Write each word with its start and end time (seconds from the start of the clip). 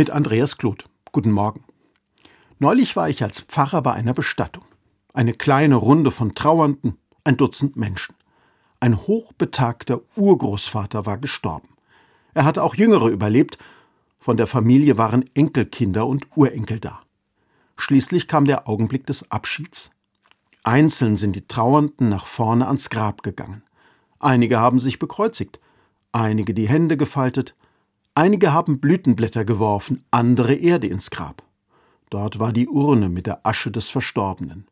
mit 0.00 0.08
Andreas 0.08 0.56
Kloth. 0.56 0.86
Guten 1.12 1.30
Morgen. 1.30 1.62
Neulich 2.58 2.96
war 2.96 3.10
ich 3.10 3.22
als 3.22 3.42
Pfarrer 3.42 3.82
bei 3.82 3.92
einer 3.92 4.14
Bestattung. 4.14 4.64
Eine 5.12 5.34
kleine 5.34 5.74
Runde 5.74 6.10
von 6.10 6.34
Trauernden, 6.34 6.96
ein 7.22 7.36
Dutzend 7.36 7.76
Menschen. 7.76 8.14
Ein 8.80 8.96
hochbetagter 8.96 10.00
Urgroßvater 10.16 11.04
war 11.04 11.18
gestorben. 11.18 11.68
Er 12.32 12.46
hatte 12.46 12.62
auch 12.62 12.76
Jüngere 12.76 13.08
überlebt. 13.08 13.58
Von 14.18 14.38
der 14.38 14.46
Familie 14.46 14.96
waren 14.96 15.26
Enkelkinder 15.34 16.06
und 16.06 16.28
Urenkel 16.34 16.80
da. 16.80 17.02
Schließlich 17.76 18.26
kam 18.26 18.46
der 18.46 18.70
Augenblick 18.70 19.04
des 19.04 19.30
Abschieds. 19.30 19.90
Einzeln 20.64 21.16
sind 21.16 21.36
die 21.36 21.46
Trauernden 21.46 22.08
nach 22.08 22.24
vorne 22.24 22.68
ans 22.68 22.88
Grab 22.88 23.22
gegangen. 23.22 23.64
Einige 24.18 24.60
haben 24.60 24.78
sich 24.78 24.98
bekreuzigt, 24.98 25.60
einige 26.10 26.54
die 26.54 26.70
Hände 26.70 26.96
gefaltet, 26.96 27.54
Einige 28.20 28.52
haben 28.52 28.80
Blütenblätter 28.80 29.46
geworfen, 29.46 30.04
andere 30.10 30.52
Erde 30.52 30.86
ins 30.86 31.10
Grab. 31.10 31.42
Dort 32.10 32.38
war 32.38 32.52
die 32.52 32.68
Urne 32.68 33.08
mit 33.08 33.26
der 33.26 33.46
Asche 33.46 33.70
des 33.70 33.88
Verstorbenen. 33.88 34.66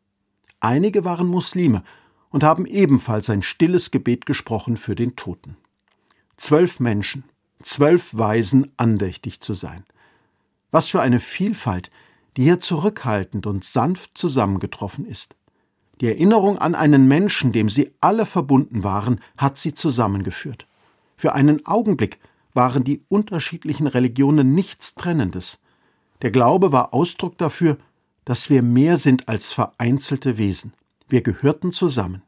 Einige 0.59 1.03
waren 1.03 1.25
Muslime 1.25 1.83
und 2.29 2.43
haben 2.43 2.67
ebenfalls 2.67 3.27
ein 3.27 3.41
stilles 3.41 3.89
Gebet 3.89 4.27
gesprochen 4.27 4.77
für 4.77 4.93
den 4.93 5.15
Toten. 5.15 5.57
Zwölf 6.37 6.79
Menschen, 6.79 7.23
zwölf 7.63 8.15
Weisen 8.15 8.71
andächtig 8.77 9.39
zu 9.39 9.55
sein. 9.55 9.83
Was 10.69 10.89
für 10.89 11.01
eine 11.01 11.19
Vielfalt, 11.19 11.89
die 12.37 12.43
hier 12.43 12.59
zurückhaltend 12.59 13.47
und 13.47 13.65
sanft 13.65 14.15
zusammengetroffen 14.15 15.07
ist. 15.07 15.35
Die 16.01 16.05
Erinnerung 16.05 16.59
an 16.59 16.75
einen 16.75 17.07
Menschen, 17.07 17.51
dem 17.51 17.67
sie 17.67 17.95
alle 17.99 18.27
verbunden 18.27 18.83
waren, 18.83 19.21
hat 19.37 19.57
sie 19.57 19.73
zusammengeführt. 19.73 20.67
Für 21.17 21.33
einen 21.33 21.65
Augenblick 21.65 22.19
waren 22.53 22.83
die 22.83 23.03
unterschiedlichen 23.09 23.87
Religionen 23.87 24.53
nichts 24.53 24.95
Trennendes. 24.95 25.59
Der 26.21 26.31
Glaube 26.31 26.71
war 26.71 26.93
Ausdruck 26.93 27.37
dafür, 27.37 27.77
dass 28.25 28.49
wir 28.49 28.61
mehr 28.61 28.97
sind 28.97 29.27
als 29.27 29.51
vereinzelte 29.51 30.37
Wesen. 30.37 30.73
Wir 31.07 31.21
gehörten 31.21 31.71
zusammen. 31.71 32.21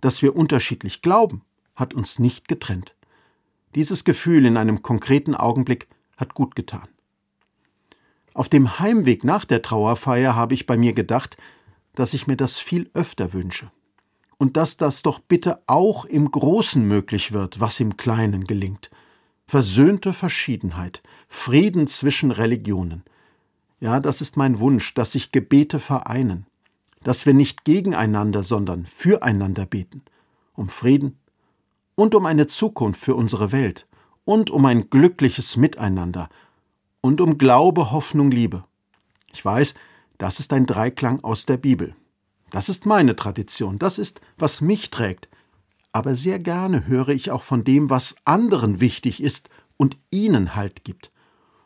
Dass 0.00 0.22
wir 0.22 0.36
unterschiedlich 0.36 1.02
glauben, 1.02 1.42
hat 1.74 1.92
uns 1.92 2.18
nicht 2.18 2.48
getrennt. 2.48 2.94
Dieses 3.74 4.04
Gefühl 4.04 4.46
in 4.46 4.56
einem 4.56 4.82
konkreten 4.82 5.34
Augenblick 5.34 5.88
hat 6.16 6.34
gut 6.34 6.54
getan. 6.54 6.88
Auf 8.34 8.48
dem 8.48 8.78
Heimweg 8.78 9.24
nach 9.24 9.44
der 9.44 9.62
Trauerfeier 9.62 10.36
habe 10.36 10.54
ich 10.54 10.66
bei 10.66 10.76
mir 10.76 10.92
gedacht, 10.92 11.36
dass 11.94 12.14
ich 12.14 12.26
mir 12.26 12.36
das 12.36 12.58
viel 12.58 12.88
öfter 12.94 13.32
wünsche. 13.32 13.72
Und 14.36 14.56
dass 14.56 14.76
das 14.76 15.02
doch 15.02 15.18
bitte 15.18 15.60
auch 15.66 16.04
im 16.04 16.30
Großen 16.30 16.86
möglich 16.86 17.32
wird, 17.32 17.58
was 17.58 17.80
im 17.80 17.96
Kleinen 17.96 18.44
gelingt 18.44 18.90
versöhnte 19.48 20.12
Verschiedenheit, 20.12 21.02
Frieden 21.26 21.86
zwischen 21.86 22.30
Religionen. 22.30 23.02
Ja, 23.80 23.98
das 23.98 24.20
ist 24.20 24.36
mein 24.36 24.58
Wunsch, 24.58 24.92
dass 24.92 25.12
sich 25.12 25.32
Gebete 25.32 25.78
vereinen, 25.78 26.46
dass 27.02 27.24
wir 27.24 27.32
nicht 27.32 27.64
gegeneinander, 27.64 28.44
sondern 28.44 28.84
füreinander 28.84 29.64
beten, 29.64 30.02
um 30.54 30.68
Frieden 30.68 31.18
und 31.94 32.14
um 32.14 32.26
eine 32.26 32.46
Zukunft 32.46 33.00
für 33.00 33.14
unsere 33.14 33.50
Welt 33.50 33.86
und 34.26 34.50
um 34.50 34.66
ein 34.66 34.90
glückliches 34.90 35.56
Miteinander 35.56 36.28
und 37.00 37.22
um 37.22 37.38
Glaube, 37.38 37.90
Hoffnung, 37.90 38.30
Liebe. 38.30 38.64
Ich 39.32 39.42
weiß, 39.42 39.74
das 40.18 40.40
ist 40.40 40.52
ein 40.52 40.66
Dreiklang 40.66 41.24
aus 41.24 41.46
der 41.46 41.56
Bibel. 41.56 41.96
Das 42.50 42.68
ist 42.68 42.84
meine 42.84 43.16
Tradition, 43.16 43.78
das 43.78 43.96
ist, 43.96 44.20
was 44.36 44.60
mich 44.60 44.90
trägt, 44.90 45.28
aber 45.98 46.14
sehr 46.14 46.38
gerne 46.38 46.86
höre 46.86 47.08
ich 47.08 47.32
auch 47.32 47.42
von 47.42 47.64
dem, 47.64 47.90
was 47.90 48.14
anderen 48.24 48.78
wichtig 48.78 49.20
ist 49.20 49.50
und 49.76 49.96
ihnen 50.10 50.54
Halt 50.54 50.84
gibt. 50.84 51.10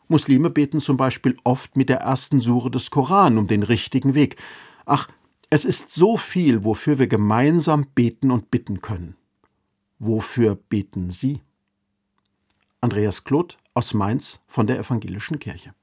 Muslime 0.07 0.49
beten 0.49 0.81
zum 0.81 0.97
Beispiel 0.97 1.35
oft 1.43 1.77
mit 1.77 1.87
der 1.87 1.99
ersten 1.99 2.39
Sure 2.39 2.71
des 2.71 2.89
Koran 2.89 3.37
um 3.37 3.45
den 3.45 3.61
richtigen 3.61 4.15
Weg. 4.15 4.37
Ach, 4.87 5.07
es 5.51 5.65
ist 5.65 5.93
so 5.93 6.17
viel, 6.17 6.63
wofür 6.63 6.97
wir 6.97 7.05
gemeinsam 7.05 7.85
beten 7.93 8.31
und 8.31 8.49
bitten 8.49 8.81
können. 8.81 9.15
Wofür 9.99 10.55
beten 10.55 11.11
Sie? 11.11 11.41
Andreas 12.81 13.25
Kloth 13.25 13.59
aus 13.75 13.93
Mainz 13.93 14.41
von 14.47 14.65
der 14.65 14.79
Evangelischen 14.79 15.37
Kirche. 15.37 15.71